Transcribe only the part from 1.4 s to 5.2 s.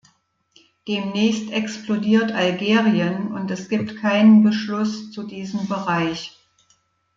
explodiert Algerien und es gibt keinen Beschluss